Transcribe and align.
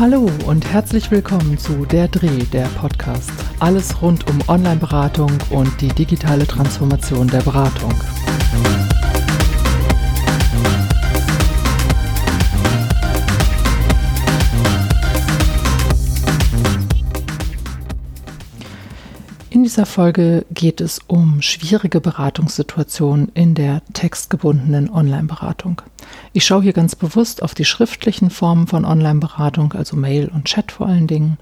Hallo 0.00 0.30
und 0.46 0.64
herzlich 0.64 1.10
willkommen 1.10 1.58
zu 1.58 1.84
Der 1.84 2.08
Dreh, 2.08 2.44
der 2.54 2.64
Podcast. 2.68 3.30
Alles 3.58 4.00
rund 4.00 4.26
um 4.30 4.38
Online-Beratung 4.48 5.30
und 5.50 5.78
die 5.82 5.88
digitale 5.88 6.46
Transformation 6.46 7.28
der 7.28 7.42
Beratung. 7.42 7.92
Dieser 19.70 19.86
Folge 19.86 20.44
geht 20.50 20.80
es 20.80 20.98
um 21.06 21.42
schwierige 21.42 22.00
Beratungssituationen 22.00 23.28
in 23.34 23.54
der 23.54 23.82
textgebundenen 23.92 24.90
Online-Beratung. 24.90 25.80
Ich 26.32 26.44
schaue 26.44 26.64
hier 26.64 26.72
ganz 26.72 26.96
bewusst 26.96 27.40
auf 27.40 27.54
die 27.54 27.64
schriftlichen 27.64 28.30
Formen 28.30 28.66
von 28.66 28.84
Online-Beratung, 28.84 29.72
also 29.74 29.94
Mail 29.94 30.28
und 30.34 30.46
Chat 30.46 30.72
vor 30.72 30.88
allen 30.88 31.06
Dingen, 31.06 31.38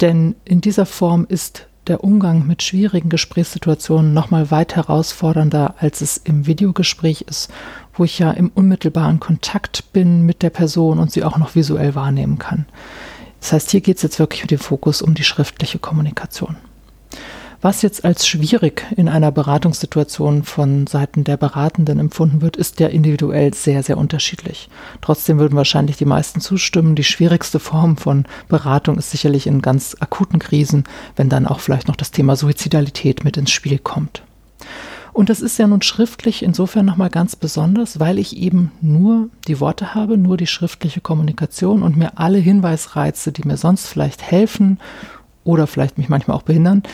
denn 0.00 0.34
in 0.46 0.62
dieser 0.62 0.86
Form 0.86 1.26
ist 1.28 1.66
der 1.88 2.02
Umgang 2.02 2.46
mit 2.46 2.62
schwierigen 2.62 3.10
Gesprächssituationen 3.10 4.14
nochmal 4.14 4.50
weit 4.50 4.74
herausfordernder, 4.74 5.74
als 5.78 6.00
es 6.00 6.16
im 6.16 6.46
Videogespräch 6.46 7.26
ist, 7.28 7.50
wo 7.92 8.04
ich 8.04 8.18
ja 8.18 8.30
im 8.30 8.48
unmittelbaren 8.48 9.20
Kontakt 9.20 9.92
bin 9.92 10.24
mit 10.24 10.40
der 10.40 10.48
Person 10.48 10.98
und 10.98 11.12
sie 11.12 11.22
auch 11.22 11.36
noch 11.36 11.54
visuell 11.54 11.94
wahrnehmen 11.94 12.38
kann. 12.38 12.64
Das 13.42 13.52
heißt, 13.52 13.70
hier 13.72 13.82
geht 13.82 13.98
es 13.98 14.02
jetzt 14.02 14.18
wirklich 14.18 14.40
mit 14.40 14.52
dem 14.52 14.58
Fokus 14.58 15.02
um 15.02 15.12
die 15.12 15.24
schriftliche 15.24 15.78
Kommunikation. 15.78 16.56
Was 17.60 17.82
jetzt 17.82 18.04
als 18.04 18.28
schwierig 18.28 18.86
in 18.96 19.08
einer 19.08 19.32
Beratungssituation 19.32 20.44
von 20.44 20.86
Seiten 20.86 21.24
der 21.24 21.36
Beratenden 21.36 21.98
empfunden 21.98 22.40
wird, 22.40 22.56
ist 22.56 22.78
ja 22.78 22.86
individuell 22.86 23.52
sehr, 23.52 23.82
sehr 23.82 23.98
unterschiedlich. 23.98 24.68
Trotzdem 25.00 25.40
würden 25.40 25.56
wahrscheinlich 25.56 25.96
die 25.96 26.04
meisten 26.04 26.40
zustimmen. 26.40 26.94
Die 26.94 27.02
schwierigste 27.02 27.58
Form 27.58 27.96
von 27.96 28.26
Beratung 28.46 28.96
ist 28.96 29.10
sicherlich 29.10 29.48
in 29.48 29.60
ganz 29.60 29.96
akuten 29.98 30.38
Krisen, 30.38 30.84
wenn 31.16 31.28
dann 31.28 31.48
auch 31.48 31.58
vielleicht 31.58 31.88
noch 31.88 31.96
das 31.96 32.12
Thema 32.12 32.36
Suizidalität 32.36 33.24
mit 33.24 33.36
ins 33.36 33.50
Spiel 33.50 33.80
kommt. 33.80 34.22
Und 35.12 35.28
das 35.28 35.40
ist 35.40 35.58
ja 35.58 35.66
nun 35.66 35.82
schriftlich 35.82 36.44
insofern 36.44 36.86
nochmal 36.86 37.10
ganz 37.10 37.34
besonders, 37.34 37.98
weil 37.98 38.20
ich 38.20 38.36
eben 38.36 38.70
nur 38.80 39.30
die 39.48 39.58
Worte 39.58 39.96
habe, 39.96 40.16
nur 40.16 40.36
die 40.36 40.46
schriftliche 40.46 41.00
Kommunikation 41.00 41.82
und 41.82 41.96
mir 41.96 42.18
alle 42.20 42.38
Hinweisreize, 42.38 43.32
die 43.32 43.42
mir 43.42 43.56
sonst 43.56 43.88
vielleicht 43.88 44.22
helfen 44.22 44.78
oder 45.42 45.66
vielleicht 45.66 45.98
mich 45.98 46.08
manchmal 46.08 46.36
auch 46.36 46.42
behindern, 46.42 46.84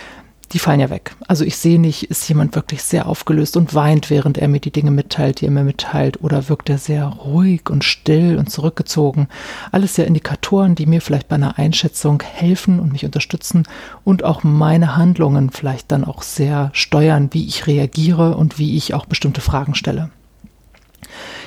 die 0.53 0.59
fallen 0.59 0.81
ja 0.81 0.91
weg. 0.91 1.17
Also 1.27 1.45
ich 1.45 1.57
sehe 1.57 1.81
nicht, 1.81 2.05
ist 2.05 2.29
jemand 2.29 2.55
wirklich 2.55 2.83
sehr 2.83 3.07
aufgelöst 3.07 3.57
und 3.57 3.75
weint, 3.75 4.11
während 4.11 4.39
er 4.39 4.49
mir 4.49 4.61
die 4.61 4.71
Dinge 4.71 4.91
mitteilt, 4.91 5.41
die 5.41 5.47
er 5.47 5.51
mir 5.51 5.65
mitteilt, 5.65 6.23
oder 6.23 6.49
wirkt 6.49 6.71
er 6.71 6.79
sehr 6.79 7.07
ruhig 7.07 7.71
und 7.71 7.85
still 7.85 8.37
und 8.39 8.51
zurückgezogen. 8.51 9.29
Alles 9.73 9.97
ja 9.97 10.05
Indikatoren, 10.05 10.75
die 10.75 10.87
mir 10.87 11.01
vielleicht 11.01 11.29
bei 11.29 11.37
einer 11.37 11.59
Einschätzung 11.59 12.23
helfen 12.23 12.81
und 12.81 12.93
mich 12.93 13.05
unterstützen 13.05 13.65
und 14.05 14.25
auch 14.25 14.43
meine 14.43 14.97
Handlungen 14.97 15.51
vielleicht 15.51 15.91
dann 15.93 16.05
auch 16.05 16.23
sehr 16.23 16.71
steuern, 16.73 17.31
wie 17.33 17.47
ich 17.47 17.67
reagiere 17.67 18.37
und 18.37 18.59
wie 18.59 18.77
ich 18.77 18.95
auch 18.95 19.07
bestimmte 19.07 19.41
Fragen 19.41 19.75
stelle. 19.75 20.11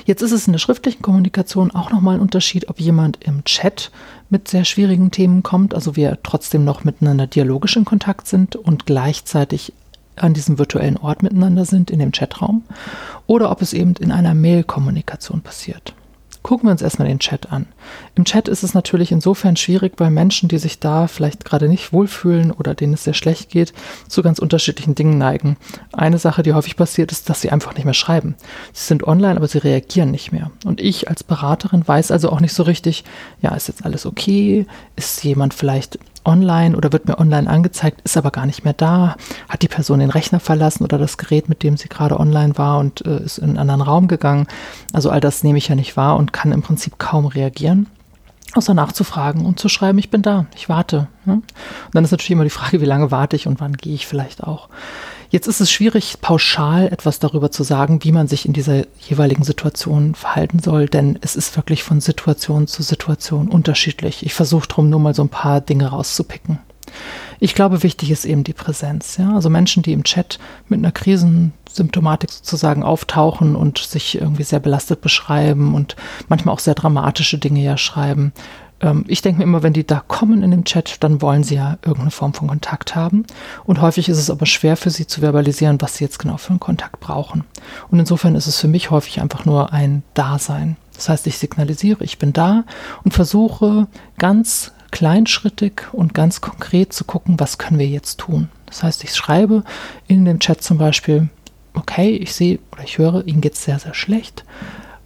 Jetzt 0.04 0.22
ist 0.22 0.32
es 0.32 0.46
in 0.46 0.52
der 0.52 0.58
schriftlichen 0.58 1.02
Kommunikation 1.02 1.70
auch 1.70 1.90
nochmal 1.90 2.16
ein 2.16 2.20
Unterschied, 2.20 2.68
ob 2.68 2.80
jemand 2.80 3.22
im 3.24 3.44
Chat 3.44 3.90
mit 4.30 4.48
sehr 4.48 4.64
schwierigen 4.64 5.10
Themen 5.10 5.42
kommt, 5.42 5.74
also 5.74 5.96
wir 5.96 6.18
trotzdem 6.22 6.64
noch 6.64 6.84
miteinander 6.84 7.26
dialogisch 7.26 7.76
in 7.76 7.84
Kontakt 7.84 8.28
sind 8.28 8.56
und 8.56 8.86
gleichzeitig 8.86 9.72
an 10.16 10.34
diesem 10.34 10.58
virtuellen 10.58 10.96
Ort 10.96 11.22
miteinander 11.22 11.64
sind, 11.64 11.90
in 11.90 11.98
dem 11.98 12.12
Chatraum, 12.12 12.64
oder 13.26 13.50
ob 13.50 13.62
es 13.62 13.72
eben 13.72 13.94
in 14.00 14.10
einer 14.10 14.34
Mail-Kommunikation 14.34 15.42
passiert. 15.42 15.94
Gucken 16.42 16.68
wir 16.68 16.72
uns 16.72 16.82
erstmal 16.82 17.08
den 17.08 17.18
Chat 17.18 17.52
an. 17.52 17.66
Im 18.14 18.24
Chat 18.24 18.48
ist 18.48 18.62
es 18.62 18.74
natürlich 18.74 19.12
insofern 19.12 19.56
schwierig, 19.56 19.94
weil 19.98 20.10
Menschen, 20.10 20.48
die 20.48 20.58
sich 20.58 20.78
da 20.78 21.06
vielleicht 21.06 21.44
gerade 21.44 21.68
nicht 21.68 21.92
wohlfühlen 21.92 22.52
oder 22.52 22.74
denen 22.74 22.94
es 22.94 23.04
sehr 23.04 23.14
schlecht 23.14 23.50
geht, 23.50 23.72
zu 24.08 24.22
ganz 24.22 24.38
unterschiedlichen 24.38 24.94
Dingen 24.94 25.18
neigen. 25.18 25.56
Eine 25.92 26.18
Sache, 26.18 26.42
die 26.42 26.52
häufig 26.52 26.76
passiert, 26.76 27.12
ist, 27.12 27.28
dass 27.28 27.40
sie 27.40 27.50
einfach 27.50 27.74
nicht 27.74 27.84
mehr 27.84 27.94
schreiben. 27.94 28.36
Sie 28.72 28.86
sind 28.86 29.04
online, 29.04 29.36
aber 29.36 29.48
sie 29.48 29.58
reagieren 29.58 30.10
nicht 30.10 30.32
mehr. 30.32 30.50
Und 30.64 30.80
ich 30.80 31.08
als 31.08 31.24
Beraterin 31.24 31.86
weiß 31.86 32.10
also 32.10 32.30
auch 32.30 32.40
nicht 32.40 32.54
so 32.54 32.62
richtig, 32.62 33.04
ja, 33.42 33.54
ist 33.54 33.68
jetzt 33.68 33.84
alles 33.84 34.06
okay? 34.06 34.66
Ist 34.96 35.24
jemand 35.24 35.54
vielleicht 35.54 35.98
online 36.28 36.76
oder 36.76 36.92
wird 36.92 37.08
mir 37.08 37.18
online 37.18 37.50
angezeigt, 37.50 38.02
ist 38.04 38.16
aber 38.16 38.30
gar 38.30 38.46
nicht 38.46 38.64
mehr 38.64 38.74
da. 38.74 39.16
Hat 39.48 39.62
die 39.62 39.68
Person 39.68 39.98
den 39.98 40.10
Rechner 40.10 40.38
verlassen 40.38 40.84
oder 40.84 40.98
das 40.98 41.18
Gerät, 41.18 41.48
mit 41.48 41.62
dem 41.62 41.76
sie 41.76 41.88
gerade 41.88 42.20
online 42.20 42.56
war 42.56 42.78
und 42.78 43.04
äh, 43.04 43.24
ist 43.24 43.38
in 43.38 43.50
einen 43.50 43.58
anderen 43.58 43.80
Raum 43.80 44.06
gegangen. 44.06 44.46
Also 44.92 45.10
all 45.10 45.20
das 45.20 45.42
nehme 45.42 45.58
ich 45.58 45.68
ja 45.68 45.74
nicht 45.74 45.96
wahr 45.96 46.16
und 46.16 46.32
kann 46.32 46.52
im 46.52 46.62
Prinzip 46.62 46.98
kaum 46.98 47.26
reagieren. 47.26 47.86
Außer 48.54 48.72
nachzufragen 48.72 49.44
und 49.44 49.58
zu 49.58 49.68
schreiben, 49.68 49.98
ich 49.98 50.10
bin 50.10 50.22
da, 50.22 50.46
ich 50.56 50.68
warte. 50.68 51.08
Ne? 51.26 51.34
Und 51.34 51.44
dann 51.92 52.04
ist 52.04 52.12
natürlich 52.12 52.30
immer 52.30 52.44
die 52.44 52.50
Frage, 52.50 52.80
wie 52.80 52.86
lange 52.86 53.10
warte 53.10 53.36
ich 53.36 53.46
und 53.46 53.60
wann 53.60 53.74
gehe 53.74 53.94
ich 53.94 54.06
vielleicht 54.06 54.42
auch. 54.42 54.68
Jetzt 55.30 55.46
ist 55.46 55.60
es 55.60 55.70
schwierig, 55.70 56.22
pauschal 56.22 56.86
etwas 56.86 57.18
darüber 57.18 57.50
zu 57.50 57.62
sagen, 57.62 58.02
wie 58.02 58.12
man 58.12 58.28
sich 58.28 58.46
in 58.46 58.54
dieser 58.54 58.84
jeweiligen 58.98 59.44
Situation 59.44 60.14
verhalten 60.14 60.58
soll, 60.58 60.88
denn 60.88 61.18
es 61.20 61.36
ist 61.36 61.54
wirklich 61.56 61.82
von 61.82 62.00
Situation 62.00 62.66
zu 62.66 62.82
Situation 62.82 63.48
unterschiedlich. 63.48 64.24
Ich 64.24 64.32
versuche 64.32 64.66
darum 64.66 64.88
nur 64.88 65.00
mal 65.00 65.14
so 65.14 65.22
ein 65.22 65.28
paar 65.28 65.60
Dinge 65.60 65.88
rauszupicken. 65.88 66.60
Ich 67.40 67.54
glaube, 67.54 67.82
wichtig 67.82 68.10
ist 68.10 68.24
eben 68.24 68.44
die 68.44 68.52
Präsenz. 68.52 69.16
Ja? 69.16 69.34
Also 69.34 69.50
Menschen, 69.50 69.82
die 69.82 69.92
im 69.92 70.04
Chat 70.04 70.38
mit 70.68 70.78
einer 70.78 70.92
Krisensymptomatik 70.92 72.30
sozusagen 72.30 72.82
auftauchen 72.82 73.56
und 73.56 73.78
sich 73.78 74.20
irgendwie 74.20 74.42
sehr 74.42 74.60
belastet 74.60 75.00
beschreiben 75.00 75.74
und 75.74 75.96
manchmal 76.28 76.54
auch 76.54 76.60
sehr 76.60 76.74
dramatische 76.74 77.38
Dinge 77.38 77.62
ja 77.62 77.76
schreiben, 77.76 78.32
ähm, 78.80 79.04
ich 79.08 79.22
denke 79.22 79.38
mir 79.38 79.44
immer, 79.44 79.62
wenn 79.62 79.72
die 79.72 79.86
da 79.86 80.02
kommen 80.06 80.42
in 80.42 80.50
dem 80.50 80.64
Chat, 80.64 81.02
dann 81.02 81.20
wollen 81.22 81.42
sie 81.42 81.56
ja 81.56 81.78
irgendeine 81.82 82.10
Form 82.10 82.34
von 82.34 82.48
Kontakt 82.48 82.94
haben. 82.94 83.24
Und 83.64 83.80
häufig 83.80 84.08
ist 84.08 84.18
es 84.18 84.30
aber 84.30 84.46
schwer 84.46 84.76
für 84.76 84.90
sie 84.90 85.06
zu 85.06 85.20
verbalisieren, 85.20 85.80
was 85.80 85.96
sie 85.96 86.04
jetzt 86.04 86.18
genau 86.18 86.36
für 86.36 86.50
einen 86.50 86.60
Kontakt 86.60 87.00
brauchen. 87.00 87.44
Und 87.90 87.98
insofern 87.98 88.34
ist 88.34 88.46
es 88.46 88.58
für 88.58 88.68
mich 88.68 88.90
häufig 88.90 89.20
einfach 89.20 89.44
nur 89.44 89.72
ein 89.72 90.02
Dasein. 90.14 90.76
Das 90.94 91.08
heißt, 91.08 91.26
ich 91.26 91.38
signalisiere, 91.38 92.02
ich 92.04 92.18
bin 92.18 92.32
da 92.32 92.64
und 93.04 93.14
versuche 93.14 93.86
ganz 94.18 94.72
kleinschrittig 94.90 95.82
und 95.92 96.14
ganz 96.14 96.40
konkret 96.40 96.92
zu 96.92 97.04
gucken, 97.04 97.38
was 97.38 97.58
können 97.58 97.78
wir 97.78 97.86
jetzt 97.86 98.18
tun. 98.18 98.48
Das 98.66 98.82
heißt, 98.82 99.04
ich 99.04 99.14
schreibe 99.14 99.64
in 100.06 100.24
dem 100.24 100.40
Chat 100.40 100.62
zum 100.62 100.78
Beispiel, 100.78 101.28
okay, 101.74 102.10
ich 102.10 102.34
sehe 102.34 102.58
oder 102.72 102.84
ich 102.84 102.98
höre, 102.98 103.26
Ihnen 103.26 103.40
geht 103.40 103.54
es 103.54 103.64
sehr, 103.64 103.78
sehr 103.78 103.94
schlecht 103.94 104.44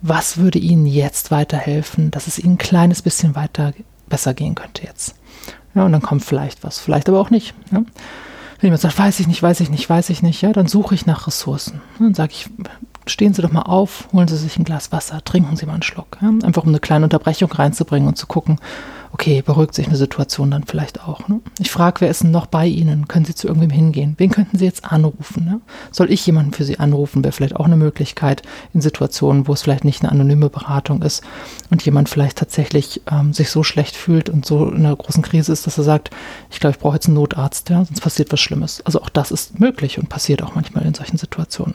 was 0.03 0.37
würde 0.37 0.59
Ihnen 0.59 0.85
jetzt 0.85 1.31
weiterhelfen, 1.31 2.11
dass 2.11 2.27
es 2.27 2.39
Ihnen 2.39 2.55
ein 2.55 2.59
kleines 2.59 3.01
bisschen 3.01 3.35
weiter 3.35 3.73
besser 4.09 4.35
gehen 4.35 4.57
könnte 4.57 4.83
jetzt. 4.83 5.15
Ja, 5.75 5.87
und 5.87 5.93
dann 5.93 6.03
kommt 6.03 6.25
vielleicht 6.25 6.65
was, 6.65 6.79
vielleicht 6.79 7.09
aber 7.09 7.21
auch 7.21 7.31
nicht. 7.31 7.55
Ja. 7.71 7.79
Wenn 7.79 8.69
jemand 8.69 8.83
sagt, 8.83 8.99
weiß 8.99 9.21
ich 9.21 9.27
nicht, 9.27 9.43
weiß 9.43 9.61
ich 9.61 9.71
nicht, 9.71 9.89
weiß 9.89 10.11
ich 10.11 10.23
nicht, 10.23 10.43
ja, 10.43 10.53
dann 10.53 10.67
suche 10.67 10.95
ich 10.95 11.07
nach 11.07 11.27
Ressourcen. 11.27 11.81
Dann 11.99 12.15
sage 12.15 12.33
ich, 12.33 12.51
stehen 13.07 13.33
Sie 13.33 13.43
doch 13.43 13.53
mal 13.53 13.63
auf, 13.63 14.09
holen 14.13 14.29
Sie 14.29 14.37
sich 14.37 14.59
ein 14.59 14.65
Glas 14.65 14.93
Wasser, 14.93 15.25
trinken 15.25 15.57
Sie 15.57 15.67
mal 15.67 15.75
einen 15.75 15.83
Schluck. 15.83 16.19
Ja. 16.21 16.29
Einfach 16.29 16.65
um 16.65 16.69
eine 16.69 16.81
kleine 16.81 17.05
Unterbrechung 17.07 17.51
reinzubringen 17.51 18.09
und 18.09 18.19
zu 18.19 18.27
gucken, 18.27 18.59
okay, 19.13 19.43
beruhigt 19.43 19.75
sich 19.75 19.87
eine 19.87 19.97
Situation 19.97 20.51
dann 20.51 20.65
vielleicht 20.65 21.03
auch. 21.07 21.29
Ne? 21.29 21.41
Ich 21.59 21.71
frage, 21.71 22.01
wer 22.01 22.11
ist 22.11 22.23
denn 22.23 22.31
noch 22.31 22.47
bei 22.47 22.67
Ihnen? 22.67 23.09
Können 23.09 23.27
Sie 23.27 23.35
zu 23.35 23.47
irgendwem 23.47 23.71
hingehen? 23.71 24.15
Wen 24.17 24.31
könnten 24.31 24.57
Sie 24.59 24.65
jetzt 24.65 24.91
anrufen? 24.91 25.45
Ne? 25.45 25.61
Soll 25.91 26.11
ich 26.11 26.27
jemanden 26.27 26.53
für 26.53 26.65
Sie 26.65 26.79
anrufen? 26.79 27.23
Wäre 27.23 27.33
vielleicht 27.33 27.57
auch 27.57 27.67
eine 27.67 27.77
Möglichkeit 27.77 28.43
in 28.73 28.81
Situationen, 28.81 29.47
wo 29.47 29.53
es 29.53 29.63
vielleicht 29.63 29.85
nicht 29.85 30.03
eine 30.03 30.11
anonyme 30.11 30.49
Beratung 30.49 31.03
ist 31.03 31.23
und 31.71 31.85
jemand 31.85 32.09
vielleicht 32.09 32.39
tatsächlich 32.39 33.03
ähm, 33.11 33.33
sich 33.35 33.51
so 33.51 33.63
schlecht 33.63 33.97
fühlt 33.97 34.31
und 34.31 34.47
so 34.47 34.69
in 34.69 34.87
einer 34.87 34.97
großen 34.97 35.23
Krise 35.23 35.53
ist, 35.53 35.67
dass 35.67 35.79
er 35.79 35.85
sagt, 35.85 36.11
ich 36.51 36.59
glaube, 36.59 36.77
ich 36.77 36.81
brauche 36.81 36.95
jetzt 36.95 37.07
einen 37.07 37.15
Notarzt, 37.15 37.69
ja? 37.69 37.85
sonst 37.85 38.01
passiert 38.01 38.33
was 38.33 38.41
Schlimmes. 38.41 38.81
Also 38.87 39.03
auch 39.03 39.11
das 39.11 39.31
ist 39.31 39.61
möglich 39.61 39.99
und 39.99 40.09
passiert 40.09 40.43
auch 40.43 40.55
manchmal 40.55 40.85
in 40.85 40.95
solchen 40.95 41.19
Situationen. 41.19 41.75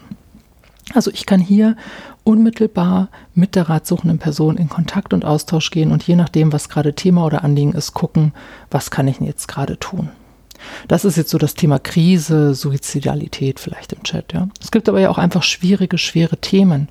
Also 0.94 1.12
ich 1.12 1.26
kann 1.26 1.40
hier 1.40 1.76
unmittelbar 2.24 3.10
mit 3.34 3.56
der 3.56 3.70
ratsuchenden 3.70 4.20
Person 4.20 4.58
in 4.58 4.70
Kontakt 4.70 5.14
und 5.14 5.26
Austausch 5.26 5.72
gehen 5.72 5.92
und 5.92 6.04
je 6.04 6.16
nachdem, 6.16 6.54
was 6.54 6.70
gerade 6.70 6.94
Thema 6.94 7.26
oder 7.26 7.44
Anliegen 7.44 7.74
ist, 7.74 7.94
gucken, 7.94 8.34
was 8.72 8.92
kann 8.92 9.08
ich 9.08 9.18
denn 9.18 9.28
jetzt 9.28 9.48
gerade 9.48 9.80
tun. 9.80 10.10
Das 10.88 11.06
ist 11.06 11.18
jetzt 11.18 11.30
so 11.30 11.38
das 11.38 11.54
Thema 11.54 11.80
Krise, 11.80 12.54
Suizidalität 12.54 13.60
vielleicht 13.60 13.94
im 13.94 14.04
Chat. 14.04 14.34
Ja. 14.34 14.50
Es 14.62 14.72
gibt 14.72 14.90
aber 14.90 15.00
ja 15.00 15.10
auch 15.10 15.18
einfach 15.18 15.44
schwierige, 15.44 15.98
schwere 15.98 16.38
Themen, 16.38 16.90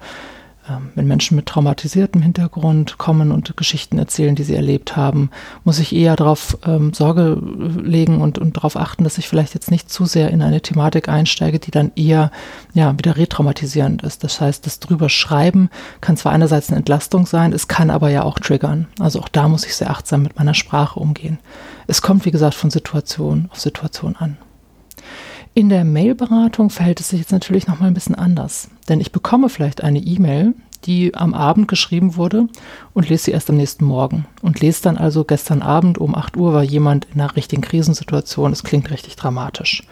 wenn 0.95 1.07
Menschen 1.07 1.37
mit 1.37 1.47
traumatisiertem 1.47 2.23
Hintergrund 2.23 2.99
kommen 2.99 3.31
und 3.31 3.57
Geschichten 3.57 3.99
erzählen, 3.99 4.35
die 4.35 4.43
sie 4.43 4.55
erlebt 4.55 4.97
haben, 4.97 5.31
muss 5.65 5.79
ich 5.79 5.95
eher 5.95 6.17
darauf 6.17 6.59
ähm, 6.67 6.93
Sorge 6.93 7.41
legen 7.41 8.21
und, 8.21 8.39
und 8.39 8.57
darauf 8.57 8.77
achten, 8.77 9.05
dass 9.05 9.19
ich 9.19 9.29
vielleicht 9.29 9.55
jetzt 9.55 9.71
nicht 9.71 9.91
zu 9.91 10.07
sehr 10.07 10.31
in 10.31 10.43
eine 10.43 10.61
Thematik 10.61 11.09
einsteige, 11.09 11.59
die 11.59 11.71
dann 11.71 11.93
eher 11.95 12.31
ja, 12.75 12.99
wieder 12.99 13.17
retraumatisierend 13.17 14.03
ist. 14.03 14.25
Das 14.25 14.41
heißt, 14.41 14.67
das 14.67 14.81
drüber 14.81 15.09
schreiben 15.09 15.71
kann 16.01 16.17
zwar 16.17 16.33
einerseits 16.33 16.69
eine 16.69 16.79
Entlastung 16.79 17.27
sein, 17.27 17.53
es 17.53 17.69
kann 17.69 17.91
aber 17.91 18.11
ja 18.11 18.23
auch 18.23 18.39
triggern. 18.39 18.89
Also 18.99 19.21
auch 19.21 19.29
da 19.29 19.49
muss 19.49 19.67
ich 19.67 19.77
sehr 19.77 19.91
achtsam 19.91 20.23
mit 20.23 20.37
meiner 20.37 20.55
Sprache 20.55 20.99
umgehen. 20.99 21.39
Es 21.87 22.03
kommt, 22.03 22.25
wie 22.25 22.31
gesagt, 22.31 22.55
von 22.55 22.71
Situation 22.71 23.49
auf 23.53 23.61
Situation 23.61 24.17
an. 24.17 24.37
In 25.59 25.71
der 25.71 25.87
Mailberatung 25.87 26.69
verhält 26.69 27.01
es 27.01 27.09
sich 27.09 27.21
jetzt 27.21 27.33
natürlich 27.33 27.67
noch 27.67 27.81
mal 27.81 27.87
ein 27.87 27.95
bisschen 27.95 28.15
anders, 28.15 28.69
denn 28.91 29.01
ich 29.01 29.11
bekomme 29.11 29.49
vielleicht 29.49 29.83
eine 29.83 30.01
E-Mail, 30.01 30.53
die 30.85 31.15
am 31.15 31.33
Abend 31.33 31.67
geschrieben 31.67 32.17
wurde 32.17 32.49
und 32.93 33.09
lese 33.09 33.25
sie 33.25 33.31
erst 33.31 33.49
am 33.49 33.57
nächsten 33.57 33.87
Morgen. 33.87 34.27
Und 34.43 34.61
lese 34.61 34.83
dann 34.83 34.99
also 34.99 35.25
gestern 35.25 35.63
Abend 35.63 35.97
um 35.97 36.15
8 36.15 36.37
Uhr 36.37 36.53
war 36.53 36.63
jemand 36.63 37.07
in 37.07 37.23
einer 37.23 37.35
richtigen 37.37 37.63
Krisensituation. 37.63 38.53
Es 38.53 38.65
klingt 38.65 38.91
richtig 38.91 39.17
dramatisch. 39.17 39.83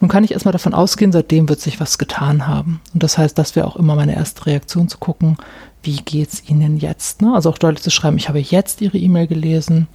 Nun 0.00 0.08
kann 0.08 0.24
ich 0.24 0.32
erstmal 0.32 0.52
davon 0.52 0.72
ausgehen, 0.72 1.12
seitdem 1.12 1.46
wird 1.50 1.60
sich 1.60 1.78
was 1.78 1.98
getan 1.98 2.46
haben. 2.46 2.80
Und 2.94 3.02
das 3.02 3.18
heißt, 3.18 3.36
das 3.36 3.54
wäre 3.54 3.66
auch 3.66 3.76
immer 3.76 3.96
meine 3.96 4.16
erste 4.16 4.46
Reaktion 4.46 4.88
zu 4.88 4.96
gucken, 4.96 5.36
wie 5.82 5.96
geht 5.96 6.32
es 6.32 6.48
Ihnen 6.48 6.78
jetzt? 6.78 7.20
Ne? 7.20 7.34
Also 7.34 7.50
auch 7.50 7.58
deutlich 7.58 7.82
zu 7.82 7.90
schreiben, 7.90 8.16
ich 8.16 8.30
habe 8.30 8.38
jetzt 8.38 8.80
Ihre 8.80 8.96
E-Mail 8.96 9.26
gelesen, 9.26 9.88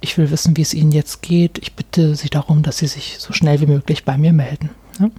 ich 0.00 0.18
will 0.18 0.30
wissen, 0.30 0.56
wie 0.56 0.62
es 0.62 0.74
Ihnen 0.74 0.92
jetzt 0.92 1.22
geht, 1.22 1.58
ich 1.58 1.74
bitte 1.74 2.14
Sie 2.14 2.28
darum, 2.28 2.62
dass 2.62 2.78
Sie 2.78 2.86
sich 2.86 3.16
so 3.18 3.32
schnell 3.32 3.60
wie 3.60 3.66
möglich 3.66 4.04
bei 4.04 4.18
mir 4.18 4.32
melden. 4.32 4.70
Ne? 4.98 5.10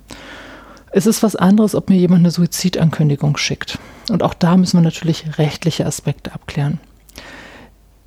Es 0.92 1.06
ist 1.06 1.24
was 1.24 1.36
anderes, 1.36 1.76
ob 1.76 1.90
mir 1.90 1.98
jemand 1.98 2.20
eine 2.20 2.32
Suizidankündigung 2.32 3.38
schickt. 3.38 3.78
Und 4.10 4.24
auch 4.24 4.34
da 4.34 4.56
müssen 4.58 4.78
wir 4.78 4.84
natürlich 4.84 5.38
rechtliche 5.38 5.86
Aspekte 5.86 6.34
abklären. 6.34 6.80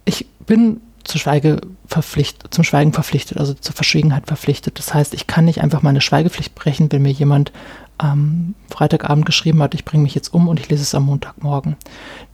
Ich 0.05 0.27
bin 0.47 0.81
zu 1.05 1.19
Schweige 1.19 1.61
verpflichtet, 1.87 2.53
zum 2.53 2.65
Schweigen 2.65 2.93
verpflichtet, 2.93 3.39
also 3.39 3.55
zur 3.55 3.75
Verschwiegenheit 3.75 4.27
verpflichtet. 4.27 4.79
Das 4.79 4.95
heißt, 4.95 5.15
ich 5.15 5.27
kann 5.27 5.45
nicht 5.45 5.63
einfach 5.63 5.83
meine 5.83 6.01
Schweigepflicht 6.01 6.55
brechen, 6.55 6.91
wenn 6.93 7.03
mir 7.03 7.13
jemand 7.13 7.53
am 8.03 8.55
Freitagabend 8.71 9.27
geschrieben 9.27 9.63
hat, 9.63 9.75
ich 9.75 9.85
bringe 9.85 10.03
mich 10.03 10.15
jetzt 10.15 10.33
um 10.33 10.49
und 10.49 10.59
ich 10.59 10.69
lese 10.69 10.83
es 10.83 10.95
am 10.95 11.05
Montagmorgen. 11.05 11.77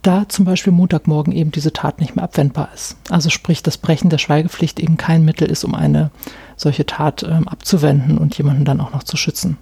Da 0.01 0.27
zum 0.29 0.45
Beispiel 0.45 0.71
Montagmorgen 0.71 1.33
eben 1.33 1.51
diese 1.51 1.73
Tat 1.73 1.99
nicht 1.99 2.15
mehr 2.15 2.23
abwendbar 2.23 2.69
ist. 2.73 2.95
Also 3.09 3.29
sprich, 3.29 3.63
das 3.63 3.77
Brechen 3.77 4.09
der 4.09 4.17
Schweigepflicht 4.17 4.79
eben 4.79 4.97
kein 4.97 5.25
Mittel 5.25 5.49
ist, 5.49 5.63
um 5.63 5.75
eine 5.75 6.11
solche 6.55 6.85
Tat 6.85 7.23
ähm, 7.23 7.47
abzuwenden 7.47 8.17
und 8.17 8.37
jemanden 8.37 8.65
dann 8.65 8.81
auch 8.81 8.93
noch 8.93 9.03
zu 9.03 9.17
schützen. 9.17 9.57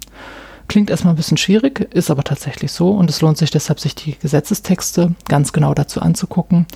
Klingt 0.68 0.90
erstmal 0.90 1.14
ein 1.14 1.16
bisschen 1.16 1.36
schwierig, 1.36 1.80
ist 1.92 2.10
aber 2.10 2.24
tatsächlich 2.24 2.72
so 2.72 2.90
und 2.90 3.08
es 3.10 3.20
lohnt 3.20 3.38
sich 3.38 3.50
deshalb, 3.50 3.78
sich 3.78 3.94
die 3.94 4.16
Gesetzestexte 4.18 5.14
ganz 5.28 5.52
genau 5.52 5.74
dazu 5.74 6.00
anzugucken, 6.00 6.66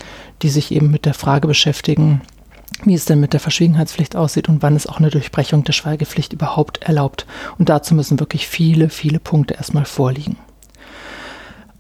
die 0.42 0.48
sich 0.48 0.72
eben 0.72 0.90
mit 0.90 1.06
der 1.06 1.14
Frage 1.14 1.48
beschäftigen, 1.48 2.20
wie 2.84 2.94
es 2.94 3.04
denn 3.04 3.20
mit 3.20 3.32
der 3.32 3.40
Verschwiegenheitspflicht 3.40 4.16
aussieht 4.16 4.48
und 4.48 4.62
wann 4.62 4.76
es 4.76 4.86
auch 4.86 4.98
eine 4.98 5.10
Durchbrechung 5.10 5.64
der 5.64 5.72
Schweigepflicht 5.72 6.32
überhaupt 6.32 6.82
erlaubt. 6.82 7.26
Und 7.58 7.68
dazu 7.68 7.94
müssen 7.94 8.20
wirklich 8.20 8.46
viele, 8.46 8.88
viele 8.88 9.20
Punkte 9.20 9.54
erstmal 9.54 9.84
vorliegen. 9.84 10.36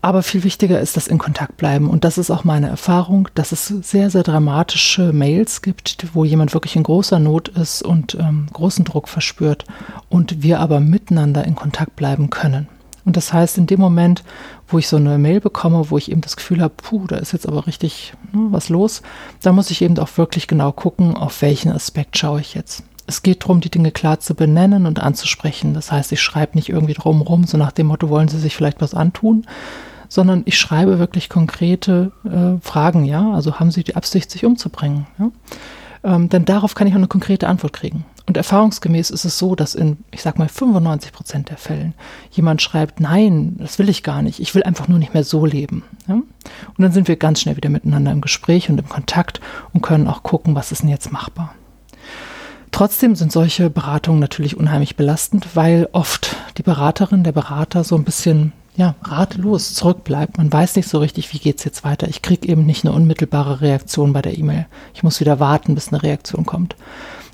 Aber 0.02 0.22
viel 0.22 0.44
wichtiger 0.44 0.80
ist 0.80 0.96
das 0.96 1.08
in 1.08 1.18
Kontakt 1.18 1.58
bleiben. 1.58 1.90
Und 1.90 2.04
das 2.04 2.16
ist 2.16 2.30
auch 2.30 2.42
meine 2.42 2.68
Erfahrung, 2.68 3.28
dass 3.34 3.52
es 3.52 3.66
sehr, 3.66 4.08
sehr 4.08 4.22
dramatische 4.22 5.12
Mails 5.12 5.60
gibt, 5.60 6.06
wo 6.14 6.24
jemand 6.24 6.54
wirklich 6.54 6.76
in 6.76 6.84
großer 6.84 7.18
Not 7.18 7.48
ist 7.48 7.82
und 7.82 8.14
ähm, 8.14 8.46
großen 8.52 8.86
Druck 8.86 9.08
verspürt 9.08 9.66
und 10.08 10.42
wir 10.42 10.60
aber 10.60 10.80
miteinander 10.80 11.44
in 11.44 11.54
Kontakt 11.54 11.96
bleiben 11.96 12.30
können. 12.30 12.68
Und 13.04 13.16
das 13.16 13.32
heißt, 13.32 13.58
in 13.58 13.66
dem 13.66 13.80
Moment, 13.80 14.22
wo 14.68 14.78
ich 14.78 14.88
so 14.88 14.96
eine 14.96 15.18
Mail 15.18 15.40
bekomme, 15.40 15.90
wo 15.90 15.98
ich 15.98 16.10
eben 16.10 16.20
das 16.20 16.36
Gefühl 16.36 16.60
habe, 16.60 16.74
puh, 16.76 17.06
da 17.06 17.16
ist 17.16 17.32
jetzt 17.32 17.48
aber 17.48 17.66
richtig 17.66 18.14
ne, 18.32 18.48
was 18.50 18.68
los, 18.68 19.02
da 19.42 19.52
muss 19.52 19.70
ich 19.70 19.82
eben 19.82 19.98
auch 19.98 20.16
wirklich 20.16 20.46
genau 20.46 20.72
gucken, 20.72 21.16
auf 21.16 21.42
welchen 21.42 21.72
Aspekt 21.72 22.18
schaue 22.18 22.40
ich 22.40 22.54
jetzt. 22.54 22.84
Es 23.06 23.22
geht 23.22 23.42
darum, 23.42 23.60
die 23.60 23.70
Dinge 23.70 23.90
klar 23.90 24.20
zu 24.20 24.34
benennen 24.34 24.86
und 24.86 25.00
anzusprechen. 25.00 25.74
Das 25.74 25.90
heißt, 25.90 26.12
ich 26.12 26.20
schreibe 26.20 26.56
nicht 26.56 26.68
irgendwie 26.68 26.94
drumherum, 26.94 27.44
so 27.44 27.56
nach 27.56 27.72
dem 27.72 27.88
Motto, 27.88 28.08
wollen 28.08 28.28
Sie 28.28 28.38
sich 28.38 28.54
vielleicht 28.54 28.80
was 28.80 28.94
antun, 28.94 29.46
sondern 30.08 30.42
ich 30.44 30.58
schreibe 30.58 30.98
wirklich 30.98 31.28
konkrete 31.28 32.12
äh, 32.24 32.60
Fragen, 32.64 33.04
ja. 33.04 33.32
Also 33.32 33.58
haben 33.58 33.70
Sie 33.70 33.82
die 33.82 33.96
Absicht, 33.96 34.30
sich 34.30 34.44
umzubringen? 34.44 35.06
Ja? 35.18 35.30
Ähm, 36.02 36.28
denn 36.28 36.44
darauf 36.44 36.74
kann 36.74 36.86
ich 36.86 36.92
auch 36.94 36.98
eine 36.98 37.08
konkrete 37.08 37.48
Antwort 37.48 37.72
kriegen. 37.72 38.04
Und 38.26 38.36
erfahrungsgemäß 38.36 39.10
ist 39.10 39.24
es 39.24 39.38
so, 39.38 39.54
dass 39.56 39.74
in, 39.74 39.98
ich 40.10 40.22
sag 40.22 40.38
mal, 40.38 40.48
95 40.48 41.12
Prozent 41.12 41.50
der 41.50 41.56
Fällen 41.56 41.94
jemand 42.30 42.62
schreibt, 42.62 43.00
nein, 43.00 43.56
das 43.58 43.78
will 43.78 43.88
ich 43.88 44.02
gar 44.02 44.22
nicht, 44.22 44.40
ich 44.40 44.54
will 44.54 44.62
einfach 44.62 44.88
nur 44.88 44.98
nicht 44.98 45.14
mehr 45.14 45.24
so 45.24 45.46
leben. 45.46 45.82
Ja? 46.06 46.14
Und 46.14 46.78
dann 46.78 46.92
sind 46.92 47.08
wir 47.08 47.16
ganz 47.16 47.40
schnell 47.40 47.56
wieder 47.56 47.70
miteinander 47.70 48.12
im 48.12 48.20
Gespräch 48.20 48.70
und 48.70 48.78
im 48.78 48.88
Kontakt 48.88 49.40
und 49.72 49.82
können 49.82 50.06
auch 50.06 50.22
gucken, 50.22 50.54
was 50.54 50.70
ist 50.70 50.82
denn 50.82 50.90
jetzt 50.90 51.12
machbar. 51.12 51.54
Trotzdem 52.70 53.16
sind 53.16 53.32
solche 53.32 53.68
Beratungen 53.68 54.20
natürlich 54.20 54.56
unheimlich 54.56 54.96
belastend, 54.96 55.48
weil 55.54 55.88
oft 55.92 56.36
die 56.56 56.62
Beraterin, 56.62 57.24
der 57.24 57.32
Berater 57.32 57.82
so 57.84 57.96
ein 57.96 58.04
bisschen 58.04 58.52
ja, 58.76 58.94
ratlos 59.02 59.74
zurückbleibt. 59.74 60.38
Man 60.38 60.52
weiß 60.52 60.76
nicht 60.76 60.88
so 60.88 60.98
richtig, 60.98 61.32
wie 61.32 61.38
geht 61.38 61.58
es 61.58 61.64
jetzt 61.64 61.84
weiter. 61.84 62.08
Ich 62.08 62.22
kriege 62.22 62.48
eben 62.48 62.64
nicht 62.64 62.84
eine 62.84 62.94
unmittelbare 62.94 63.60
Reaktion 63.60 64.12
bei 64.12 64.22
der 64.22 64.38
E-Mail. 64.38 64.66
Ich 64.94 65.02
muss 65.02 65.20
wieder 65.20 65.40
warten, 65.40 65.74
bis 65.74 65.88
eine 65.88 66.02
Reaktion 66.02 66.46
kommt. 66.46 66.76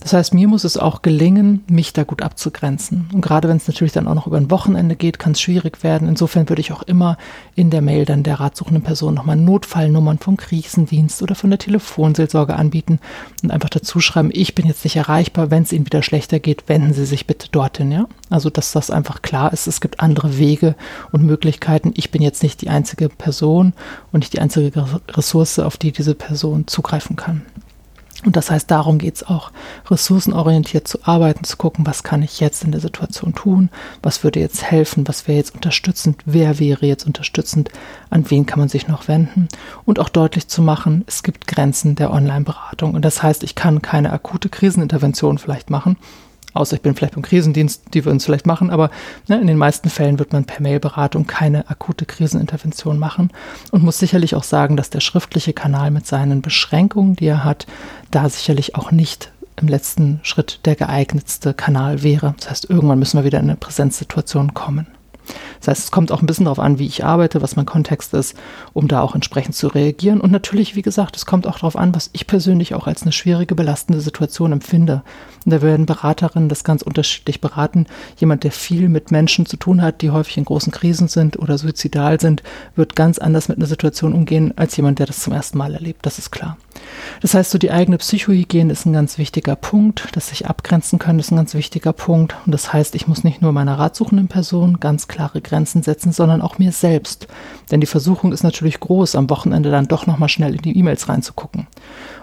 Das 0.00 0.12
heißt, 0.12 0.34
mir 0.34 0.46
muss 0.46 0.64
es 0.64 0.76
auch 0.76 1.02
gelingen, 1.02 1.64
mich 1.68 1.92
da 1.92 2.04
gut 2.04 2.22
abzugrenzen. 2.22 3.08
Und 3.12 3.22
gerade 3.22 3.48
wenn 3.48 3.56
es 3.56 3.66
natürlich 3.66 3.92
dann 3.92 4.06
auch 4.06 4.14
noch 4.14 4.26
über 4.26 4.36
ein 4.36 4.50
Wochenende 4.50 4.94
geht, 4.94 5.18
kann 5.18 5.32
es 5.32 5.40
schwierig 5.40 5.82
werden. 5.82 6.08
Insofern 6.08 6.48
würde 6.48 6.60
ich 6.60 6.72
auch 6.72 6.82
immer 6.82 7.16
in 7.54 7.70
der 7.70 7.82
Mail 7.82 8.04
dann 8.04 8.22
der 8.22 8.38
ratsuchenden 8.38 8.82
Person 8.82 9.14
nochmal 9.14 9.36
Notfallnummern 9.36 10.18
vom 10.18 10.36
Krisendienst 10.36 11.22
oder 11.22 11.34
von 11.34 11.50
der 11.50 11.58
Telefonseelsorge 11.58 12.54
anbieten 12.54 13.00
und 13.42 13.50
einfach 13.50 13.70
dazu 13.70 14.00
schreiben, 14.00 14.30
ich 14.32 14.54
bin 14.54 14.66
jetzt 14.66 14.84
nicht 14.84 14.96
erreichbar, 14.96 15.50
wenn 15.50 15.62
es 15.62 15.72
Ihnen 15.72 15.86
wieder 15.86 16.02
schlechter 16.02 16.38
geht, 16.38 16.68
wenden 16.68 16.92
Sie 16.92 17.06
sich 17.06 17.26
bitte 17.26 17.48
dorthin, 17.50 17.90
ja. 17.90 18.06
Also, 18.28 18.50
dass 18.50 18.72
das 18.72 18.90
einfach 18.90 19.22
klar 19.22 19.52
ist, 19.52 19.66
es 19.66 19.80
gibt 19.80 20.00
andere 20.00 20.36
Wege 20.38 20.74
und 21.12 21.22
Möglichkeiten. 21.22 21.92
Ich 21.96 22.10
bin 22.10 22.22
jetzt 22.22 22.42
nicht 22.42 22.60
die 22.60 22.68
einzige 22.68 23.08
Person 23.08 23.72
und 24.12 24.20
nicht 24.20 24.32
die 24.32 24.40
einzige 24.40 24.84
Ressource, 25.08 25.58
auf 25.58 25.76
die 25.76 25.92
diese 25.92 26.14
Person 26.14 26.66
zugreifen 26.66 27.16
kann. 27.16 27.42
Und 28.26 28.34
das 28.34 28.50
heißt, 28.50 28.68
darum 28.70 28.98
geht 28.98 29.14
es 29.14 29.22
auch, 29.22 29.52
ressourcenorientiert 29.88 30.88
zu 30.88 30.98
arbeiten, 31.04 31.44
zu 31.44 31.56
gucken, 31.56 31.86
was 31.86 32.02
kann 32.02 32.22
ich 32.22 32.40
jetzt 32.40 32.64
in 32.64 32.72
der 32.72 32.80
Situation 32.80 33.34
tun, 33.34 33.70
was 34.02 34.24
würde 34.24 34.40
jetzt 34.40 34.64
helfen, 34.64 35.06
was 35.06 35.28
wäre 35.28 35.38
jetzt 35.38 35.54
unterstützend, 35.54 36.20
wer 36.26 36.58
wäre 36.58 36.86
jetzt 36.86 37.06
unterstützend, 37.06 37.70
an 38.10 38.28
wen 38.28 38.44
kann 38.44 38.58
man 38.58 38.68
sich 38.68 38.88
noch 38.88 39.06
wenden? 39.06 39.48
Und 39.84 40.00
auch 40.00 40.08
deutlich 40.08 40.48
zu 40.48 40.60
machen, 40.60 41.04
es 41.06 41.22
gibt 41.22 41.46
Grenzen 41.46 41.94
der 41.94 42.12
Online-Beratung. 42.12 42.94
Und 42.94 43.04
das 43.04 43.22
heißt, 43.22 43.44
ich 43.44 43.54
kann 43.54 43.80
keine 43.80 44.12
akute 44.12 44.48
Krisenintervention 44.48 45.38
vielleicht 45.38 45.70
machen, 45.70 45.96
Außer 46.56 46.76
ich 46.76 46.82
bin 46.82 46.94
vielleicht 46.94 47.14
beim 47.14 47.22
Krisendienst, 47.22 47.94
die 47.94 48.04
würden 48.04 48.16
es 48.16 48.24
vielleicht 48.24 48.46
machen, 48.46 48.70
aber 48.70 48.90
ne, 49.28 49.40
in 49.40 49.46
den 49.46 49.58
meisten 49.58 49.90
Fällen 49.90 50.18
wird 50.18 50.32
man 50.32 50.44
per 50.44 50.62
Mailberatung 50.62 51.26
keine 51.26 51.68
akute 51.70 52.06
Krisenintervention 52.06 52.98
machen 52.98 53.30
und 53.70 53.82
muss 53.82 53.98
sicherlich 53.98 54.34
auch 54.34 54.44
sagen, 54.44 54.76
dass 54.76 54.90
der 54.90 55.00
schriftliche 55.00 55.52
Kanal 55.52 55.90
mit 55.90 56.06
seinen 56.06 56.42
Beschränkungen, 56.42 57.16
die 57.16 57.26
er 57.26 57.44
hat, 57.44 57.66
da 58.10 58.28
sicherlich 58.28 58.74
auch 58.74 58.90
nicht 58.90 59.32
im 59.56 59.68
letzten 59.68 60.20
Schritt 60.22 60.60
der 60.64 60.76
geeignetste 60.76 61.54
Kanal 61.54 62.02
wäre. 62.02 62.34
Das 62.38 62.50
heißt, 62.50 62.70
irgendwann 62.70 62.98
müssen 62.98 63.18
wir 63.18 63.24
wieder 63.24 63.38
in 63.40 63.46
eine 63.46 63.56
Präsenzsituation 63.56 64.54
kommen. 64.54 64.86
Das 65.60 65.68
heißt, 65.68 65.84
es 65.84 65.90
kommt 65.90 66.12
auch 66.12 66.22
ein 66.22 66.26
bisschen 66.26 66.44
darauf 66.44 66.58
an, 66.58 66.78
wie 66.78 66.86
ich 66.86 67.04
arbeite, 67.04 67.42
was 67.42 67.56
mein 67.56 67.66
Kontext 67.66 68.14
ist, 68.14 68.36
um 68.72 68.88
da 68.88 69.00
auch 69.00 69.14
entsprechend 69.14 69.54
zu 69.54 69.68
reagieren. 69.68 70.20
Und 70.20 70.32
natürlich, 70.32 70.76
wie 70.76 70.82
gesagt, 70.82 71.16
es 71.16 71.26
kommt 71.26 71.46
auch 71.46 71.58
darauf 71.58 71.76
an, 71.76 71.94
was 71.94 72.10
ich 72.12 72.26
persönlich 72.26 72.74
auch 72.74 72.86
als 72.86 73.02
eine 73.02 73.12
schwierige, 73.12 73.54
belastende 73.54 74.00
Situation 74.00 74.52
empfinde. 74.52 75.02
Und 75.44 75.52
da 75.52 75.62
werden 75.62 75.86
Beraterinnen 75.86 76.48
das 76.48 76.64
ganz 76.64 76.82
unterschiedlich 76.82 77.40
beraten. 77.40 77.86
Jemand, 78.18 78.44
der 78.44 78.52
viel 78.52 78.88
mit 78.88 79.10
Menschen 79.10 79.46
zu 79.46 79.56
tun 79.56 79.82
hat, 79.82 80.02
die 80.02 80.10
häufig 80.10 80.36
in 80.38 80.44
großen 80.44 80.72
Krisen 80.72 81.08
sind 81.08 81.38
oder 81.38 81.58
suizidal 81.58 82.20
sind, 82.20 82.42
wird 82.74 82.96
ganz 82.96 83.18
anders 83.18 83.48
mit 83.48 83.58
einer 83.58 83.66
Situation 83.66 84.12
umgehen 84.12 84.52
als 84.56 84.76
jemand, 84.76 84.98
der 84.98 85.06
das 85.06 85.20
zum 85.20 85.32
ersten 85.32 85.58
Mal 85.58 85.74
erlebt. 85.74 86.04
Das 86.04 86.18
ist 86.18 86.30
klar. 86.30 86.56
Das 87.20 87.34
heißt, 87.34 87.50
so 87.50 87.58
die 87.58 87.70
eigene 87.70 87.98
Psychohygiene 87.98 88.72
ist 88.72 88.86
ein 88.86 88.92
ganz 88.92 89.18
wichtiger 89.18 89.56
Punkt. 89.56 90.08
Das 90.12 90.28
sich 90.28 90.46
abgrenzen 90.46 90.98
können 90.98 91.18
ist 91.18 91.30
ein 91.30 91.36
ganz 91.36 91.54
wichtiger 91.54 91.92
Punkt. 91.92 92.36
Und 92.44 92.52
das 92.52 92.72
heißt, 92.72 92.94
ich 92.94 93.08
muss 93.08 93.24
nicht 93.24 93.42
nur 93.42 93.52
meiner 93.52 93.78
ratsuchenden 93.78 94.28
Person 94.28 94.80
ganz 94.80 95.08
klare 95.08 95.40
Grenzen 95.40 95.82
setzen, 95.82 96.12
sondern 96.12 96.42
auch 96.42 96.58
mir 96.58 96.72
selbst. 96.72 97.26
Denn 97.70 97.80
die 97.80 97.86
Versuchung 97.86 98.32
ist 98.32 98.42
natürlich 98.42 98.80
groß, 98.80 99.16
am 99.16 99.30
Wochenende 99.30 99.70
dann 99.70 99.88
doch 99.88 100.06
nochmal 100.06 100.28
schnell 100.28 100.54
in 100.54 100.62
die 100.62 100.76
E-Mails 100.76 101.08
reinzugucken. 101.08 101.66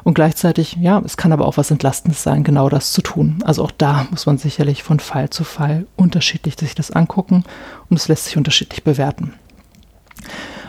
Und 0.04 0.14
gleichzeitig, 0.14 0.78
ja, 0.80 1.02
es 1.04 1.18
kann 1.18 1.32
aber 1.32 1.48
auch 1.48 1.58
was 1.58 1.72
Entlastendes 1.72 2.24
sein, 2.24 2.44
genau 2.44 2.70
das 2.70 2.94
zu 2.94 3.02
tun. 3.02 3.40
Also 3.46 3.64
auch 3.64 3.72
da 3.72 4.08
muss 4.12 4.26
man 4.26 4.38
sicherlich 4.38 4.84
von 4.84 5.00
Fall 5.00 5.30
zu 5.30 5.44
Fall 5.44 5.86
unterschiedlich 5.96 6.56
sich 6.60 6.76
das 6.76 6.92
angucken 6.92 7.44
und 7.90 7.98
es 7.98 8.08
lässt 8.08 8.26
sich 8.26 8.38
unterschiedlich 8.38 8.84
bewerten. 8.84 9.34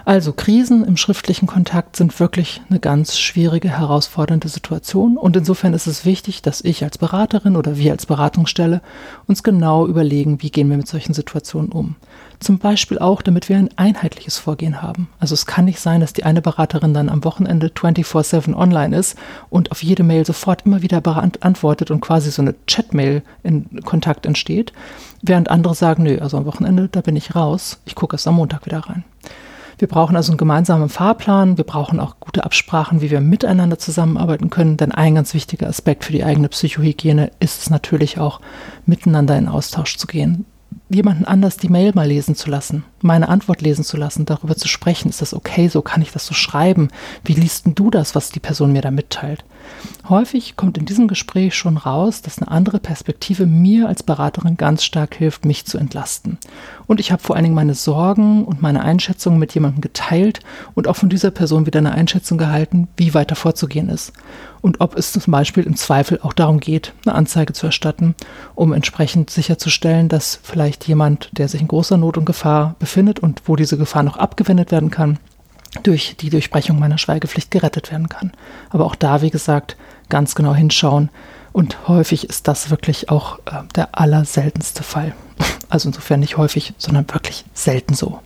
Also 0.07 0.35
Krisen 0.35 0.85
im 0.85 0.99
schriftlichen 0.99 1.47
Kontakt 1.47 1.97
sind 1.97 2.21
wirklich 2.21 2.61
eine 2.69 2.79
ganz 2.79 3.19
schwierige, 3.19 3.71
herausfordernde 3.71 4.49
Situation. 4.49 5.17
Und 5.17 5.35
insofern 5.35 5.73
ist 5.73 5.87
es 5.87 6.05
wichtig, 6.05 6.43
dass 6.43 6.61
ich 6.61 6.85
als 6.85 6.99
Beraterin 6.99 7.57
oder 7.57 7.79
wir 7.79 7.93
als 7.93 8.05
Beratungsstelle 8.05 8.83
uns 9.27 9.43
genau 9.43 9.87
überlegen, 9.87 10.43
wie 10.43 10.51
gehen 10.51 10.69
wir 10.69 10.77
mit 10.77 10.89
solchen 10.89 11.15
Situationen 11.15 11.73
um. 11.73 11.97
Zum 12.39 12.59
Beispiel 12.59 12.99
auch, 12.99 13.23
damit 13.23 13.49
wir 13.49 13.57
ein 13.57 13.71
einheitliches 13.77 14.37
Vorgehen 14.37 14.83
haben. 14.83 15.09
Also 15.21 15.33
es 15.33 15.47
kann 15.47 15.65
nicht 15.65 15.81
sein, 15.81 16.03
dass 16.03 16.13
die 16.13 16.25
eine 16.25 16.43
Beraterin 16.43 16.93
dann 16.93 17.09
am 17.09 17.25
Wochenende 17.25 17.69
24-7 17.69 18.55
online 18.55 18.95
ist 18.95 19.17
und 19.49 19.71
auf 19.71 19.83
jede 19.83 20.03
Mail 20.03 20.27
sofort 20.27 20.67
immer 20.67 20.83
wieder 20.83 21.03
antwortet 21.41 21.91
und 21.91 22.03
quasi 22.03 22.31
so 22.31 22.43
eine 22.43 22.55
Chatmail 22.67 23.23
in 23.43 23.81
Kontakt 23.85 24.27
entsteht, 24.27 24.75
während 25.23 25.51
andere 25.51 25.75
sagen, 25.75 26.03
nö, 26.03 26.19
also 26.21 26.37
am 26.37 26.45
Wochenende, 26.45 26.89
da 26.89 27.01
bin 27.01 27.17
ich 27.17 27.35
raus, 27.35 27.79
ich 27.87 27.95
gucke 27.95 28.17
erst 28.17 28.27
am 28.27 28.35
Montag 28.35 28.67
wieder 28.67 28.81
rein. 28.81 29.05
Wir 29.79 29.89
brauchen 29.89 30.17
also 30.17 30.33
einen 30.33 30.39
gemeinsamen 30.39 30.89
Fahrplan. 30.89 31.57
Wir 31.57 31.65
brauchen 31.65 32.01
auch 32.01 32.21
gute 32.21 32.45
Absprachen, 32.45 33.01
wie 33.01 33.11
wir 33.11 33.21
miteinander 33.21 33.79
zusammenarbeiten 33.79 34.51
können. 34.51 34.77
Denn 34.77 34.93
ein 34.93 35.15
ganz 35.15 35.35
wichtiger 35.35 35.69
Aspekt 35.69 36.05
für 36.05 36.13
die 36.13 36.25
eigene 36.25 36.49
Psychohygiene 36.49 37.31
ist 37.41 37.63
es 37.63 37.71
natürlich 37.71 38.19
auch, 38.19 38.41
miteinander 38.87 39.37
in 39.37 39.49
Austausch 39.49 39.97
zu 39.97 40.07
gehen. 40.07 40.45
Jemanden 40.89 41.25
anders 41.25 41.57
die 41.57 41.69
Mail 41.69 41.93
mal 41.95 42.07
lesen 42.07 42.35
zu 42.35 42.51
lassen 42.51 42.85
meine 43.05 43.29
Antwort 43.29 43.61
lesen 43.61 43.85
zu 43.85 43.97
lassen, 43.97 44.27
darüber 44.27 44.57
zu 44.57 44.69
sprechen. 44.69 45.09
Ist 45.09 45.23
das 45.23 45.35
okay 45.35 45.69
so? 45.69 45.83
Kann 45.83 46.03
ich 46.03 46.13
das 46.13 46.27
so 46.27 46.35
schreiben? 46.35 46.89
Wie 47.25 47.35
liest 47.35 47.65
du 47.75 47.91
das, 47.91 48.15
was 48.15 48.31
die 48.31 48.41
Person 48.41 48.73
mir 48.73 48.83
da 48.83 48.91
mitteilt? 48.91 49.45
Häufig 50.09 50.57
kommt 50.57 50.77
in 50.77 50.85
diesem 50.85 51.09
Gespräch 51.09 51.55
schon 51.55 51.79
raus, 51.79 52.21
dass 52.21 52.39
eine 52.39 52.51
andere 52.51 52.79
Perspektive 52.79 53.47
mir 53.47 53.89
als 53.89 54.03
Beraterin 54.03 54.59
ganz 54.59 54.85
stark 54.85 55.15
hilft, 55.15 55.47
mich 55.47 55.65
zu 55.65 55.79
entlasten. 55.79 56.37
Und 56.87 57.01
ich 57.01 57.11
habe 57.11 57.23
vor 57.23 57.37
allen 57.37 57.45
Dingen 57.45 57.55
meine 57.55 57.75
Sorgen 57.75 58.45
und 58.45 58.61
meine 58.61 58.83
Einschätzungen 58.83 59.39
mit 59.39 59.55
jemandem 59.55 59.81
geteilt 59.81 60.41
und 60.75 60.89
auch 60.89 60.97
von 60.97 61.09
dieser 61.09 61.31
Person 61.31 61.65
wieder 61.65 61.79
eine 61.79 61.93
Einschätzung 61.93 62.37
gehalten, 62.37 62.89
wie 62.99 63.15
weiter 63.15 63.35
vorzugehen 63.35 63.89
ist. 63.89 64.13
Und 64.61 64.81
ob 64.81 64.97
es 64.97 65.13
zum 65.13 65.31
Beispiel 65.31 65.65
im 65.65 65.77
Zweifel 65.77 66.21
auch 66.23 66.35
darum 66.35 66.61
geht, 66.61 66.93
eine 67.05 67.15
Anzeige 67.15 67.55
zu 67.55 67.67
erstatten, 67.67 68.15
um 68.55 68.73
entsprechend 68.75 69.31
sicherzustellen, 69.31 70.09
dass 70.11 70.39
vielleicht 70.43 70.87
jemand, 70.87 71.31
der 71.33 71.49
sich 71.49 71.63
in 71.63 71.69
großer 71.69 71.97
Not 71.97 72.19
und 72.19 72.25
Gefahr 72.27 72.75
befindet 72.79 72.94
und 73.21 73.43
wo 73.47 73.57
diese 73.57 73.77
Gefahr 73.77 74.03
noch 74.03 74.17
abgewendet 74.17 74.71
werden 74.71 74.91
kann, 74.91 75.19
durch 75.83 76.17
die 76.17 76.31
Durchbrechung 76.31 76.79
meiner 76.79 76.99
Schweigepflicht 76.99 77.51
gerettet 77.51 77.91
werden 77.91 78.09
kann. 78.09 78.33
Aber 78.71 78.85
auch 78.85 78.95
da, 78.95 79.23
wie 79.23 79.31
gesagt, 79.31 79.77
ganz 80.09 80.35
genau 80.35 80.55
hinschauen. 80.55 81.11
Und 81.53 81.89
häufig 81.89 82.29
ist 82.29 82.49
das 82.49 82.71
wirklich 82.71 83.11
auch 83.11 83.39
äh, 83.47 83.63
der 83.75 83.99
allerseltenste 83.99 84.83
Fall. 84.83 85.15
Also 85.71 85.89
insofern 85.89 86.21
nicht 86.21 86.37
häufig, 86.37 86.75
sondern 86.79 87.09
wirklich 87.09 87.45
selten 87.53 87.95
so. 87.95 88.21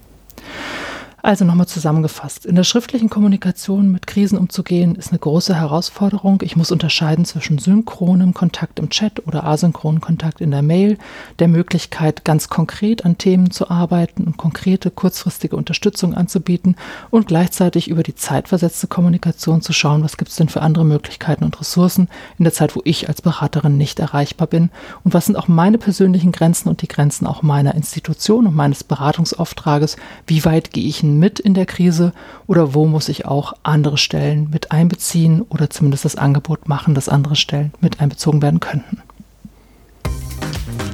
Also 1.21 1.45
nochmal 1.45 1.67
zusammengefasst. 1.67 2.47
In 2.47 2.55
der 2.55 2.63
schriftlichen 2.63 3.11
Kommunikation 3.11 3.91
mit 3.91 4.07
Krisen 4.07 4.39
umzugehen, 4.39 4.95
ist 4.95 5.11
eine 5.11 5.19
große 5.19 5.55
Herausforderung. 5.57 6.43
Ich 6.43 6.55
muss 6.55 6.71
unterscheiden 6.71 7.25
zwischen 7.25 7.59
synchronem 7.59 8.35
Kontakt 8.35 8.79
im 8.79 8.89
Chat 8.89 9.27
oder 9.27 9.43
asynchronem 9.43 10.01
Kontakt 10.01 10.41
in 10.41 10.53
der 10.53 10.63
Mail, 10.63 10.97
der 11.41 11.49
Möglichkeit, 11.49 12.25
ganz 12.25 12.49
konkret 12.49 13.05
an 13.05 13.19
Themen 13.19 13.51
zu 13.51 13.69
arbeiten 13.69 14.25
und 14.25 14.37
konkrete, 14.37 14.93
kurzfristige 14.93 15.57
Unterstützung 15.57 16.15
anzubieten 16.15 16.77
und 17.11 17.27
gleichzeitig 17.27 17.89
über 17.89 18.05
die 18.05 18.15
zeitversetzte 18.15 18.87
Kommunikation 18.87 19.61
zu 19.61 19.73
schauen, 19.73 20.05
was 20.05 20.19
gibt 20.19 20.31
es 20.31 20.37
denn 20.37 20.49
für 20.49 20.63
andere 20.63 20.85
Möglichkeiten 20.85 21.43
und 21.43 21.59
Ressourcen 21.61 22.09
in 22.39 22.45
der 22.45 22.53
Zeit, 22.53 22.77
wo 22.77 22.81
ich 22.85 23.09
als 23.09 23.23
Beraterin 23.23 23.77
nicht 23.77 23.99
erreichbar 23.99 24.47
bin 24.47 24.71
und 25.03 25.15
was 25.15 25.27
sind 25.27 25.37
auch 25.37 25.49
meine 25.49 25.79
persönlichen 25.79 26.31
Grenzen 26.31 26.69
und 26.69 26.81
die 26.81 26.89
Grenzen 26.89 27.27
auch 27.27 27.43
meiner 27.43 27.75
Institution 27.75 28.47
und 28.47 28.55
meines 28.55 28.85
Beratungsauftrages. 28.85 29.97
Wie 30.29 30.45
weit 30.45 30.71
gehe 30.73 30.87
ich 30.87 31.03
mit 31.17 31.41
in 31.41 31.55
der 31.55 31.65
Krise 31.65 32.13
oder 32.47 32.75
wo 32.75 32.87
muss 32.87 33.09
ich 33.09 33.25
auch 33.25 33.55
andere 33.63 33.97
Stellen 33.97 34.51
mit 34.51 34.73
einbeziehen 34.73 35.43
oder 35.43 35.71
zumindest 35.71 36.05
das 36.05 36.17
Angebot 36.17 36.69
machen, 36.69 36.95
dass 36.95 37.09
andere 37.09 37.37
Stellen 37.37 37.73
mit 37.81 38.01
einbezogen 38.01 38.43
werden 38.43 38.61
könnten. 38.61 39.03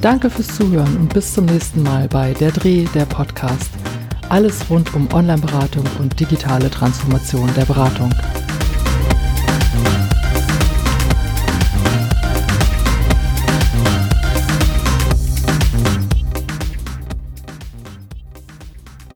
Danke 0.00 0.28
fürs 0.28 0.54
Zuhören 0.54 0.96
und 0.98 1.14
bis 1.14 1.32
zum 1.32 1.46
nächsten 1.46 1.82
Mal 1.82 2.08
bei 2.08 2.34
Der 2.34 2.52
Dreh, 2.52 2.84
der 2.94 3.06
Podcast. 3.06 3.70
Alles 4.28 4.68
rund 4.68 4.94
um 4.94 5.10
Online-Beratung 5.12 5.84
und 5.98 6.20
digitale 6.20 6.70
Transformation 6.70 7.48
der 7.56 7.64
Beratung. 7.64 8.12